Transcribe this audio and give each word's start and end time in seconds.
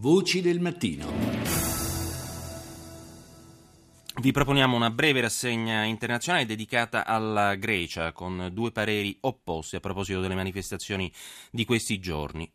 Voci 0.00 0.40
del 0.40 0.60
mattino. 0.60 1.06
Vi 4.20 4.30
proponiamo 4.30 4.76
una 4.76 4.90
breve 4.90 5.20
rassegna 5.20 5.82
internazionale 5.82 6.46
dedicata 6.46 7.04
alla 7.04 7.56
Grecia, 7.56 8.12
con 8.12 8.48
due 8.52 8.70
pareri 8.70 9.16
opposti 9.22 9.74
a 9.74 9.80
proposito 9.80 10.20
delle 10.20 10.36
manifestazioni 10.36 11.12
di 11.50 11.64
questi 11.64 11.98
giorni. 11.98 12.52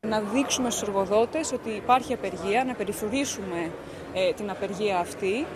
Να 0.00 0.20
δείξουμε 0.20 0.70
στους 0.70 0.88
εργοδότες 0.88 1.52
ότι 1.52 1.70
υπάρχει 1.70 2.12
απεργία, 2.12 2.64
να 2.64 2.74
περιφρουρήσουμε 2.74 3.72
ε, 4.12 4.32
την 4.32 4.50
απεργία 4.50 4.98
αυτή 4.98 5.46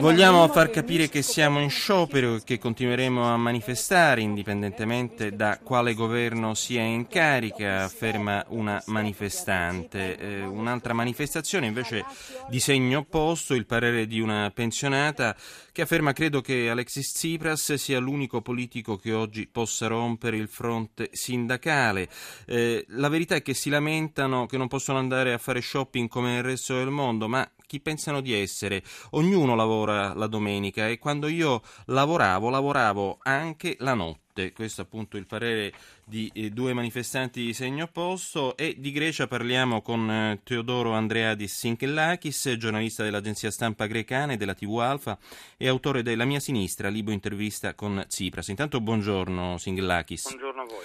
Vogliamo 0.00 0.46
far 0.48 0.70
capire 0.70 1.08
che 1.08 1.22
siamo 1.22 1.60
in 1.60 1.70
sciopero 1.70 2.36
e 2.36 2.42
che 2.44 2.58
continueremo 2.58 3.24
a 3.24 3.36
manifestare 3.36 4.20
indipendentemente 4.20 5.34
da 5.34 5.58
quale 5.62 5.94
governo 5.94 6.54
sia 6.54 6.82
in 6.82 7.08
carica, 7.08 7.84
afferma 7.84 8.44
una 8.48 8.80
manifestante. 8.86 10.16
Eh, 10.16 10.44
un'altra 10.44 10.92
manifestazione 10.92 11.66
invece 11.66 12.04
di 12.48 12.60
segno 12.60 13.00
opposto, 13.00 13.54
il 13.54 13.66
parere 13.66 14.06
di 14.06 14.20
una 14.20 14.50
pensionata 14.54 15.36
che 15.72 15.82
afferma 15.82 16.12
credo 16.12 16.40
che 16.40 16.70
Alexis 16.70 17.12
Tsipras 17.12 17.74
sia 17.74 17.98
l'unico 17.98 18.42
politico 18.42 18.96
che 18.96 19.12
oggi 19.12 19.48
possa 19.48 19.88
rompere 19.88 20.36
il 20.36 20.48
fronte 20.48 21.10
sindacale. 21.12 22.08
Eh, 22.46 22.84
la 22.90 23.08
verità 23.08 23.34
è 23.34 23.42
che 23.42 23.54
si 23.54 23.70
lamentano 23.70 24.46
che 24.46 24.56
non 24.56 24.68
possono 24.68 24.98
andare 24.98 25.32
a 25.32 25.38
fare 25.38 25.60
shopping 25.60 26.08
come 26.08 26.34
nel 26.34 26.44
resto 26.44 26.74
del 26.76 26.90
mondo, 26.90 27.26
ma 27.26 27.48
chi 27.66 27.80
pensano 27.80 28.20
di 28.20 28.32
essere. 28.32 28.82
Ognuno 29.10 29.54
lavora 29.54 30.14
la 30.14 30.26
domenica 30.26 30.88
e 30.88 30.98
quando 30.98 31.28
io 31.28 31.62
lavoravo, 31.86 32.50
lavoravo 32.50 33.18
anche 33.22 33.76
la 33.80 33.94
notte. 33.94 34.52
Questo 34.52 34.80
è 34.80 34.84
appunto 34.84 35.16
il 35.16 35.26
parere 35.26 35.72
di 36.04 36.28
eh, 36.34 36.50
due 36.50 36.72
manifestanti 36.72 37.44
di 37.44 37.52
segno 37.52 37.84
opposto 37.84 38.56
e 38.56 38.74
di 38.78 38.90
Grecia 38.90 39.28
parliamo 39.28 39.80
con 39.80 40.10
eh, 40.10 40.40
Teodoro 40.42 40.92
Andreadis 40.92 41.56
Sinkellakis, 41.56 42.56
giornalista 42.58 43.04
dell'agenzia 43.04 43.52
stampa 43.52 43.86
grecana 43.86 44.32
e 44.32 44.36
della 44.36 44.54
TV 44.54 44.78
Alfa 44.78 45.16
e 45.56 45.68
autore 45.68 46.02
della 46.02 46.24
mia 46.24 46.40
sinistra, 46.40 46.88
Libo 46.88 47.12
intervista 47.12 47.74
con 47.74 48.04
Tsipras. 48.08 48.48
Intanto 48.48 48.80
buongiorno 48.80 49.56
Sinkellakis. 49.56 50.22
Buongiorno 50.24 50.62
a 50.62 50.64
voi. 50.64 50.84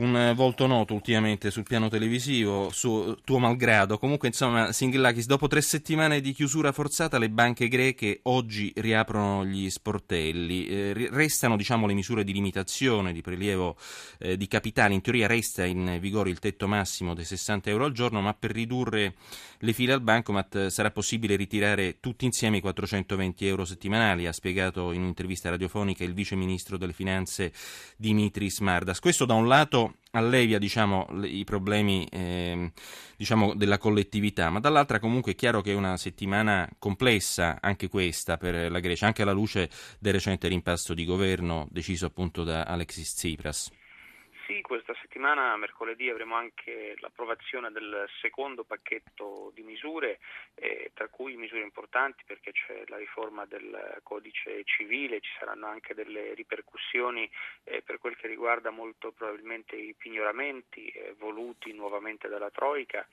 Un 0.00 0.32
volto 0.34 0.66
noto 0.66 0.94
ultimamente 0.94 1.50
sul 1.50 1.64
piano 1.64 1.88
televisivo, 1.88 2.70
su 2.72 3.18
tuo 3.22 3.38
malgrado. 3.38 3.98
Comunque, 3.98 4.28
insomma, 4.28 4.72
Singlakis, 4.72 5.26
dopo 5.26 5.46
tre 5.46 5.60
settimane 5.60 6.22
di 6.22 6.32
chiusura 6.32 6.72
forzata, 6.72 7.18
le 7.18 7.28
banche 7.28 7.68
greche 7.68 8.20
oggi 8.22 8.72
riaprono 8.76 9.44
gli 9.44 9.68
sportelli. 9.68 10.66
Eh, 10.66 11.08
restano, 11.10 11.54
diciamo, 11.54 11.86
le 11.86 11.92
misure 11.92 12.24
di 12.24 12.32
limitazione, 12.32 13.12
di 13.12 13.20
prelievo 13.20 13.76
eh, 14.20 14.38
di 14.38 14.46
capitali. 14.46 14.94
In 14.94 15.02
teoria 15.02 15.26
resta 15.26 15.66
in 15.66 15.98
vigore 16.00 16.30
il 16.30 16.38
tetto 16.38 16.66
massimo 16.66 17.12
dei 17.12 17.26
60 17.26 17.68
euro 17.68 17.84
al 17.84 17.92
giorno, 17.92 18.22
ma 18.22 18.32
per 18.32 18.52
ridurre 18.52 19.16
le 19.58 19.72
file 19.74 19.92
al 19.92 20.00
bancomat 20.00 20.68
sarà 20.68 20.90
possibile 20.90 21.36
ritirare 21.36 22.00
tutti 22.00 22.24
insieme 22.24 22.56
i 22.56 22.60
420 22.62 23.46
euro 23.46 23.66
settimanali, 23.66 24.26
ha 24.26 24.32
spiegato 24.32 24.92
in 24.92 25.02
un'intervista 25.02 25.50
radiofonica 25.50 26.04
il 26.04 26.14
vice 26.14 26.36
ministro 26.36 26.78
delle 26.78 26.94
finanze 26.94 27.52
Dimitris 27.98 28.60
Mardas. 28.60 28.98
Questo 28.98 29.26
da 29.26 29.34
un 29.34 29.46
lato 29.46 29.89
allevia 30.12 30.58
diciamo, 30.58 31.06
i 31.24 31.44
problemi 31.44 32.06
eh, 32.10 32.72
diciamo, 33.16 33.54
della 33.54 33.78
collettività, 33.78 34.50
ma 34.50 34.60
dall'altra 34.60 34.98
comunque 34.98 35.32
è 35.32 35.34
chiaro 35.34 35.60
che 35.60 35.72
è 35.72 35.74
una 35.74 35.96
settimana 35.96 36.68
complessa 36.78 37.58
anche 37.60 37.88
questa 37.88 38.36
per 38.36 38.70
la 38.70 38.80
Grecia, 38.80 39.06
anche 39.06 39.22
alla 39.22 39.32
luce 39.32 39.70
del 39.98 40.12
recente 40.12 40.48
rimpasto 40.48 40.94
di 40.94 41.04
governo 41.04 41.68
deciso 41.70 42.06
appunto 42.06 42.44
da 42.44 42.62
Alexis 42.62 43.14
Tsipras. 43.14 43.70
Sì, 44.50 44.62
questa 44.62 44.96
settimana, 45.00 45.56
mercoledì, 45.56 46.10
avremo 46.10 46.34
anche 46.34 46.96
l'approvazione 46.98 47.70
del 47.70 48.04
secondo 48.20 48.64
pacchetto 48.64 49.52
di 49.54 49.62
misure, 49.62 50.18
eh, 50.56 50.90
tra 50.92 51.06
cui 51.06 51.36
misure 51.36 51.60
importanti 51.62 52.24
perché 52.26 52.50
c'è 52.50 52.82
la 52.88 52.96
riforma 52.96 53.44
del 53.44 54.00
codice 54.02 54.64
civile, 54.64 55.20
ci 55.20 55.30
saranno 55.38 55.66
anche 55.66 55.94
delle 55.94 56.34
ripercussioni 56.34 57.30
eh, 57.62 57.82
per 57.82 57.98
quel 57.98 58.16
che 58.16 58.26
riguarda 58.26 58.70
molto 58.70 59.12
probabilmente 59.12 59.76
i 59.76 59.94
pignoramenti 59.96 60.88
eh, 60.88 61.14
voluti 61.16 61.72
nuovamente 61.72 62.26
dalla 62.26 62.50
Troica. 62.50 63.06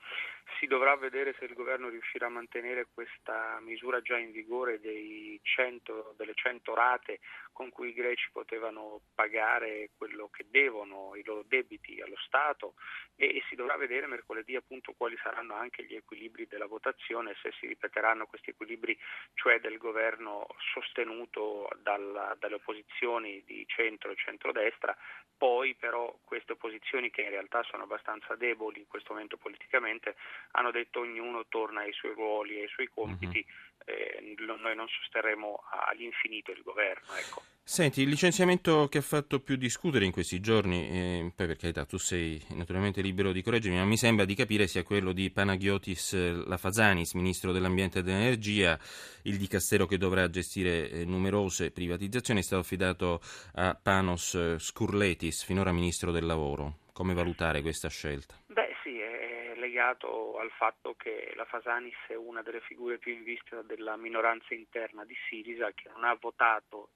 Si 0.58 0.66
dovrà 0.66 0.96
vedere 0.96 1.36
se 1.38 1.44
il 1.44 1.54
governo 1.54 1.88
riuscirà 1.88 2.26
a 2.26 2.30
mantenere 2.30 2.88
questa 2.92 3.60
misura 3.60 4.00
già 4.00 4.18
in 4.18 4.32
vigore 4.32 4.80
100, 4.80 6.14
delle 6.16 6.34
100 6.34 6.74
rate 6.74 7.20
con 7.58 7.70
cui 7.70 7.88
i 7.88 7.92
greci 7.92 8.28
potevano 8.30 9.00
pagare 9.16 9.90
quello 9.96 10.28
che 10.28 10.46
devono, 10.48 11.16
i 11.16 11.24
loro 11.24 11.42
debiti 11.42 12.00
allo 12.00 12.14
Stato 12.24 12.74
e, 13.16 13.42
si 13.48 13.56
dovrà 13.56 13.76
vedere 13.76 14.06
mercoledì 14.06 14.54
appunto 14.54 14.94
quali 14.96 15.18
saranno 15.20 15.54
anche 15.54 15.84
gli 15.84 15.96
equilibri 15.96 16.46
della 16.46 16.68
votazione, 16.68 17.34
se 17.42 17.50
si 17.58 17.66
ripeteranno 17.66 18.26
questi 18.26 18.50
equilibri, 18.50 18.96
cioè 19.38 19.60
del 19.60 19.78
governo 19.78 20.46
sostenuto 20.74 21.68
dalla, 21.80 22.36
dalle 22.40 22.56
opposizioni 22.56 23.42
di 23.46 23.64
centro 23.68 24.10
e 24.10 24.16
centrodestra, 24.16 24.96
poi 25.36 25.76
però 25.76 26.12
queste 26.24 26.52
opposizioni 26.52 27.10
che 27.10 27.22
in 27.22 27.30
realtà 27.30 27.62
sono 27.62 27.84
abbastanza 27.84 28.34
deboli 28.34 28.80
in 28.80 28.88
questo 28.88 29.12
momento 29.12 29.36
politicamente 29.36 30.16
hanno 30.52 30.72
detto 30.72 31.00
ognuno 31.00 31.46
torna 31.46 31.82
ai 31.82 31.92
suoi 31.92 32.14
ruoli 32.14 32.58
e 32.58 32.62
ai 32.62 32.68
suoi 32.68 32.88
compiti. 32.88 33.44
Mm-hmm 33.46 33.66
eh, 33.88 34.34
noi 34.36 34.74
non 34.74 34.86
sosterremo 34.88 35.62
all'infinito 35.88 36.50
il 36.50 36.62
governo. 36.62 37.14
Ecco. 37.14 37.42
Senti, 37.68 38.00
il 38.00 38.08
licenziamento 38.08 38.88
che 38.88 38.96
ha 38.96 39.02
fatto 39.02 39.40
più 39.40 39.56
discutere 39.56 40.06
in 40.06 40.10
questi 40.10 40.40
giorni, 40.40 40.88
eh, 40.88 41.32
poi 41.36 41.46
per 41.46 41.56
carità 41.58 41.84
tu 41.84 41.98
sei 41.98 42.42
naturalmente 42.54 43.02
libero 43.02 43.30
di 43.30 43.42
correggermi, 43.42 43.76
ma 43.76 43.84
mi 43.84 43.98
sembra 43.98 44.24
di 44.24 44.34
capire 44.34 44.66
sia 44.66 44.82
quello 44.82 45.12
di 45.12 45.30
Panagiotis 45.30 46.46
Lafazanis, 46.46 47.12
ministro 47.12 47.52
dell'ambiente 47.52 47.98
e 47.98 48.02
dell'energia, 48.02 48.78
il 49.24 49.36
dicastero 49.36 49.84
che 49.84 49.98
dovrà 49.98 50.30
gestire 50.30 50.88
eh, 50.88 51.04
numerose 51.04 51.70
privatizzazioni, 51.70 52.40
è 52.40 52.42
stato 52.42 52.62
affidato 52.62 53.20
a 53.56 53.78
Panos 53.80 54.56
Skurletis, 54.56 55.44
finora 55.44 55.70
ministro 55.70 56.10
del 56.10 56.24
lavoro. 56.24 56.78
Come 56.94 57.12
valutare 57.12 57.60
questa 57.60 57.90
scelta? 57.90 58.34
Beh 58.46 58.74
sì, 58.82 58.98
è 58.98 59.52
legato 59.56 60.38
al 60.38 60.50
fatto 60.56 60.94
che 60.96 61.34
la 61.36 61.44
Fasanis 61.44 61.94
è 62.08 62.14
una 62.14 62.40
delle 62.40 62.60
figure 62.60 62.96
più 62.96 63.12
in 63.12 63.24
vista 63.24 63.60
della 63.60 63.96
minoranza 63.98 64.54
interna 64.54 65.04
di 65.04 65.14
Sirisa 65.28 65.70
che 65.72 65.90
non 65.92 66.04
ha 66.04 66.16
votato 66.18 66.88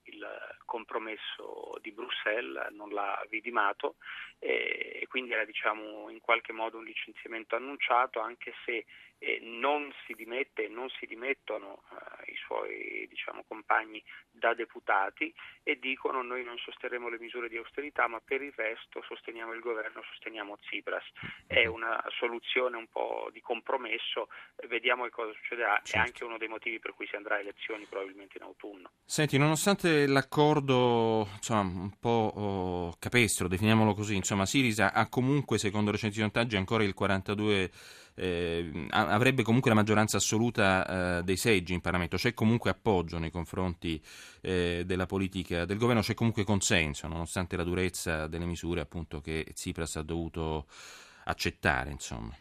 compromesso 0.65 1.79
di 1.81 1.93
Bruxelles, 1.93 2.69
non 2.73 2.91
l'ha 2.91 3.25
vidimato 3.29 3.97
e 4.39 5.07
quindi 5.09 5.33
era 5.33 5.45
diciamo, 5.45 6.09
in 6.11 6.21
qualche 6.21 6.53
modo 6.53 6.79
un 6.79 6.85
licenziamento 6.85 7.55
annunciato 7.55 8.21
anche 8.21 8.53
se 8.65 8.87
eh, 9.19 9.39
non 9.43 9.93
si 10.05 10.15
dimette 10.15 10.65
e 10.65 10.69
non 10.69 10.89
si 10.91 11.07
dimettono 11.07 11.83
eh, 11.93 12.12
i 12.27 12.37
suoi 12.37 13.07
diciamo, 13.09 13.45
compagni 13.47 14.03
da 14.31 14.55
deputati 14.55 15.33
e 15.63 15.79
dicono 15.79 16.23
noi 16.23 16.45
non 16.45 16.57
sosterremo 16.59 17.09
le 17.09 17.19
misure 17.19 17.49
di 17.49 17.57
austerità 17.57 18.09
ma 18.09 18.21
per 18.21 18.43
il 18.43 18.53
resto 18.55 19.03
sosteniamo 19.03 19.53
il 19.53 19.61
governo, 19.61 20.03
sosteniamo 20.11 20.59
Tsipras. 20.59 21.05
È 21.47 21.67
una 21.67 22.03
soluzione 22.19 22.77
un 22.77 22.89
po' 22.89 23.29
di 23.33 23.41
compromesso, 23.41 24.29
vediamo 24.69 25.05
che 25.05 25.11
cosa 25.11 25.33
succederà, 25.33 25.81
certo. 25.83 25.97
è 25.97 26.01
anche 26.01 26.25
uno 26.25 26.39
dei 26.39 26.49
motivi 26.49 26.79
per 26.79 26.95
cui 26.95 27.07
si 27.07 27.17
andrà 27.17 27.37
a 27.37 27.41
elezioni 27.41 27.87
probabilmente 27.87 28.39
in 28.39 28.45
autunno. 28.45 28.91
Senti, 29.05 29.39
nonostante 29.39 30.07
l'accordo 30.07 31.29
insomma, 31.35 31.61
un 31.61 31.99
po' 31.99 32.33
oh, 32.35 32.97
capestro, 32.99 33.49
definiamolo 33.49 33.95
così, 33.95 34.17
insomma 34.17 34.47
Sirisa 34.47 34.93
ha 34.93 35.09
comunque 35.09 35.59
secondo 35.59 35.91
recenti 35.91 36.19
sondaggi 36.19 36.57
ancora 36.57 36.85
il 36.85 36.95
42 36.95 37.71
eh, 38.15 38.87
avrebbe 38.91 39.43
comunque 39.43 39.71
la 39.71 39.77
maggioranza 39.77 40.17
assoluta 40.17 41.19
eh, 41.19 41.23
dei 41.23 41.37
seggi 41.37 41.73
in 41.73 41.81
Parlamento, 41.81 42.17
c'è 42.17 42.35
comunque 42.35 42.71
appoggio 42.71 43.19
nei 43.19 43.31
confronti 43.31 44.03
eh, 44.41 44.83
della 44.87 45.07
politica 45.07 45.65
del 45.65 45.79
governo, 45.79 46.03
c'è 46.03 46.15
comunque 46.15 46.45
consenso 46.45 47.09
nonostante 47.09 47.57
la 47.57 47.65
durezza 47.65 48.27
delle 48.27 48.47
misure 48.47 48.81
appunto, 48.81 49.21
che 49.21 49.47
Tsipras 49.53 49.97
ha 49.97 50.03
dovuto 50.03 50.67
accettare. 51.25 51.91
Insomma. 51.91 52.35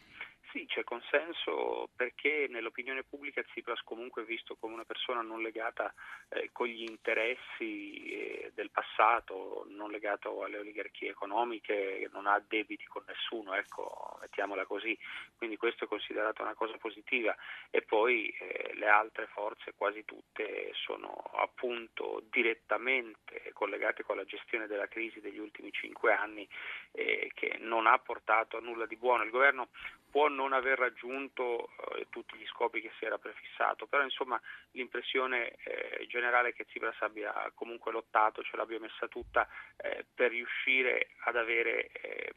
Sì, 0.52 0.66
c'è 0.66 0.84
consenso 0.84 1.88
perché 1.96 2.46
nell'opinione 2.50 3.04
pubblica 3.04 3.42
Tsipras 3.42 3.80
comunque 3.84 4.20
è 4.20 4.26
visto 4.26 4.54
come 4.56 4.74
una 4.74 4.84
persona 4.84 5.22
non 5.22 5.40
legata 5.40 5.94
eh, 6.28 6.50
con 6.52 6.66
gli 6.66 6.82
interessi 6.82 8.12
eh, 8.12 8.52
del 8.54 8.70
passato, 8.70 9.64
non 9.70 9.90
legato 9.90 10.42
alle 10.42 10.58
oligarchie 10.58 11.08
economiche, 11.08 12.06
non 12.12 12.26
ha 12.26 12.38
debiti 12.46 12.84
con 12.84 13.02
nessuno, 13.06 13.54
ecco, 13.54 14.18
mettiamola 14.20 14.66
così, 14.66 14.96
quindi 15.38 15.56
questo 15.56 15.84
è 15.84 15.88
considerato 15.88 16.42
una 16.42 16.54
cosa 16.54 16.76
positiva 16.76 17.34
e 17.70 17.80
poi 17.80 18.28
eh, 18.28 18.72
le 18.74 18.88
altre 18.88 19.28
forze, 19.28 19.72
quasi 19.74 20.04
tutte, 20.04 20.72
sono 20.74 21.14
appunto 21.36 22.24
direttamente 22.30 23.52
collegate 23.54 24.02
con 24.02 24.16
la 24.16 24.24
gestione 24.26 24.66
della 24.66 24.86
crisi 24.86 25.20
degli 25.20 25.38
ultimi 25.38 25.72
cinque 25.72 26.12
anni 26.12 26.46
eh, 26.90 27.30
che 27.32 27.56
non 27.58 27.86
ha 27.86 27.98
portato 27.98 28.58
a 28.58 28.60
nulla 28.60 28.84
di 28.84 28.96
buono. 28.96 29.24
Il 29.24 29.30
governo 29.30 29.70
può 30.12 30.28
non 30.28 30.52
aver 30.52 30.78
raggiunto 30.78 31.70
eh, 31.96 32.06
tutti 32.10 32.36
gli 32.36 32.46
scopi 32.46 32.82
che 32.82 32.92
si 32.98 33.06
era 33.06 33.16
prefissato, 33.16 33.86
però 33.86 34.04
insomma 34.04 34.38
l'impressione 34.72 35.56
eh, 35.64 36.06
generale 36.06 36.52
che 36.52 36.66
Tsipras 36.66 37.00
abbia 37.00 37.50
comunque 37.54 37.90
lottato, 37.92 38.42
ce 38.42 38.54
l'abbia 38.56 38.78
messa 38.78 39.08
tutta 39.08 39.48
eh, 39.78 40.04
per 40.14 40.30
riuscire 40.30 41.12
ad 41.24 41.36
avere 41.36 41.88
ehm, 41.92 42.31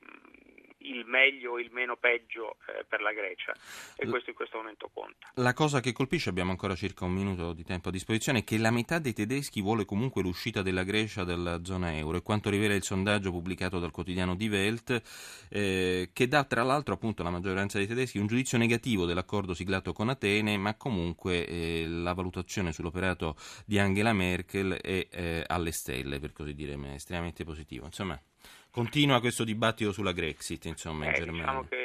il 0.89 1.05
meglio 1.05 1.53
o 1.53 1.59
il 1.59 1.69
meno 1.71 1.95
peggio 1.97 2.57
eh, 2.67 2.85
per 2.87 3.01
la 3.01 3.11
Grecia 3.11 3.53
e 3.95 4.07
questo 4.07 4.29
in 4.29 4.35
questo 4.35 4.57
momento 4.57 4.89
conta. 4.93 5.31
La 5.35 5.53
cosa 5.53 5.79
che 5.79 5.91
colpisce, 5.91 6.29
abbiamo 6.29 6.51
ancora 6.51 6.75
circa 6.75 7.05
un 7.05 7.13
minuto 7.13 7.53
di 7.53 7.63
tempo 7.63 7.89
a 7.89 7.91
disposizione, 7.91 8.39
è 8.39 8.43
che 8.43 8.57
la 8.57 8.71
metà 8.71 8.99
dei 8.99 9.13
tedeschi 9.13 9.61
vuole 9.61 9.85
comunque 9.85 10.21
l'uscita 10.21 10.61
della 10.61 10.83
Grecia 10.83 11.23
dalla 11.23 11.63
zona 11.63 11.95
euro 11.97 12.17
e 12.17 12.21
quanto 12.21 12.49
rivela 12.49 12.73
il 12.73 12.83
sondaggio 12.83 13.31
pubblicato 13.31 13.79
dal 13.79 13.91
quotidiano 13.91 14.35
Die 14.35 14.49
Welt 14.49 15.01
eh, 15.49 16.09
che 16.13 16.27
dà 16.27 16.43
tra 16.43 16.63
l'altro 16.63 16.93
appunto 16.93 17.21
alla 17.21 17.31
maggioranza 17.31 17.77
dei 17.77 17.87
tedeschi 17.87 18.17
un 18.17 18.27
giudizio 18.27 18.57
negativo 18.57 19.05
dell'accordo 19.05 19.53
siglato 19.53 19.93
con 19.93 20.09
Atene 20.09 20.57
ma 20.57 20.75
comunque 20.75 21.45
eh, 21.45 21.85
la 21.87 22.13
valutazione 22.13 22.71
sull'operato 22.71 23.35
di 23.65 23.79
Angela 23.79 24.13
Merkel 24.13 24.73
è 24.73 25.07
eh, 25.09 25.43
alle 25.47 25.71
stelle 25.71 26.19
per 26.19 26.33
così 26.33 26.53
dire, 26.53 26.73
è 26.73 26.93
estremamente 26.93 27.43
positivo. 27.43 27.85
Insomma, 27.85 28.19
Continua 28.75 29.21
questo 29.21 29.45
dibattito 29.45 29.93
sulla 29.93 30.11
Grexit, 30.11 30.65
insomma, 30.65 31.05
in 31.05 31.11
eh, 31.11 31.13
Germania. 31.13 31.45
Diciamo 31.45 31.67
che 31.69 31.84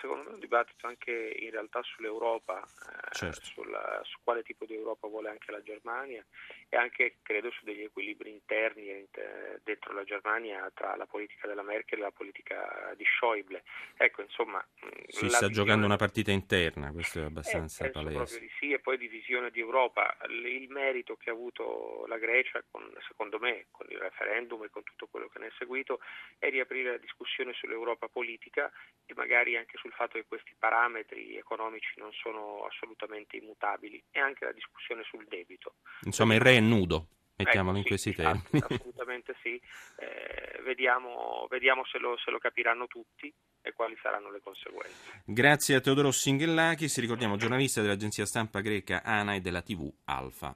secondo 0.00 0.24
me 0.24 0.30
è 0.30 0.34
un 0.34 0.40
dibattito 0.40 0.86
anche 0.86 1.36
in 1.38 1.50
realtà 1.50 1.82
sull'Europa, 1.82 2.60
eh, 2.62 3.14
certo. 3.14 3.44
sulla, 3.44 4.00
su 4.04 4.18
quale 4.22 4.42
tipo 4.42 4.64
di 4.64 4.74
Europa 4.74 5.08
vuole 5.08 5.30
anche 5.30 5.50
la 5.50 5.62
Germania 5.62 6.24
e 6.68 6.76
anche 6.76 7.16
credo 7.22 7.50
su 7.50 7.64
degli 7.64 7.82
equilibri 7.82 8.30
interni 8.30 8.88
eh, 8.88 9.60
dentro 9.62 9.92
la 9.92 10.04
Germania 10.04 10.70
tra 10.74 10.96
la 10.96 11.06
politica 11.06 11.46
della 11.46 11.62
Merkel 11.62 11.98
e 11.98 12.02
la 12.02 12.10
politica 12.10 12.92
di 12.96 13.04
Schäuble. 13.04 13.62
Ecco, 13.96 14.22
insomma, 14.22 14.64
si 15.08 15.28
sta 15.28 15.48
giocando 15.48 15.86
una 15.86 15.96
partita 15.96 16.30
interna, 16.30 16.90
questo 16.92 17.20
è 17.20 17.24
abbastanza 17.24 17.86
eh, 17.86 17.90
palese. 17.90 18.40
di 18.40 18.50
sì, 18.58 18.72
e 18.72 18.78
poi 18.78 18.98
divisione 18.98 19.50
di 19.50 19.60
Europa. 19.60 20.16
Il 20.28 20.70
merito 20.70 21.16
che 21.16 21.30
ha 21.30 21.32
avuto 21.32 22.04
la 22.08 22.18
Grecia, 22.18 22.62
con, 22.70 22.90
secondo 23.06 23.38
me, 23.38 23.66
con 23.70 23.86
il 23.88 23.98
referendum 23.98 24.64
e 24.64 24.70
con 24.70 24.82
tutto 24.82 25.06
quello 25.06 25.28
che 25.28 25.38
ne 25.38 25.46
è 25.48 25.52
seguito, 25.58 26.00
è 26.38 26.50
riaprire 26.50 26.92
la 26.92 26.98
discussione 26.98 27.52
sull'Europa 27.52 28.08
politica 28.08 28.70
e 29.06 29.14
magari 29.14 29.43
anche 29.52 29.76
sul 29.76 29.92
fatto 29.92 30.18
che 30.18 30.24
questi 30.26 30.54
parametri 30.58 31.36
economici 31.36 31.92
non 31.96 32.10
sono 32.12 32.64
assolutamente 32.64 33.36
immutabili 33.36 34.02
e 34.10 34.20
anche 34.20 34.44
la 34.44 34.52
discussione 34.52 35.02
sul 35.04 35.26
debito. 35.28 35.74
Insomma, 36.04 36.34
il 36.34 36.40
re 36.40 36.56
è 36.56 36.60
nudo. 36.60 37.08
Mettiamolo 37.36 37.78
ecco, 37.78 37.92
in 37.92 37.98
sì, 37.98 38.12
questi 38.12 38.22
termini. 38.22 38.64
Assolutamente 38.78 39.34
sì. 39.42 39.60
Eh, 39.96 40.62
vediamo, 40.62 41.46
vediamo 41.50 41.84
se, 41.84 41.98
lo, 41.98 42.16
se 42.16 42.30
lo 42.30 42.38
capiranno 42.38 42.86
tutti 42.86 43.32
e 43.60 43.72
quali 43.72 43.96
saranno 44.00 44.30
le 44.30 44.40
conseguenze. 44.40 45.22
Grazie 45.24 45.76
a 45.76 45.80
Teodoro 45.80 46.10
Singhellakis, 46.10 47.00
ricordiamo 47.00 47.36
giornalista 47.36 47.80
dell'agenzia 47.80 48.26
stampa 48.26 48.60
greca 48.60 49.02
ANA 49.02 49.34
e 49.34 49.40
della 49.40 49.62
TV 49.62 49.90
Alfa. 50.04 50.52